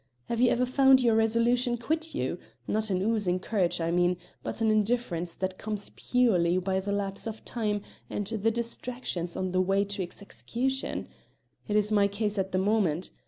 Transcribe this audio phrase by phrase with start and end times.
[0.29, 4.59] Have you ever found your resolution quit you not an oozing courage, I mean, but
[4.59, 9.61] an indifference that comes purely by the lapse of time and the distractions on the
[9.61, 11.07] way to its execution?
[11.67, 13.11] It is my case at the moment.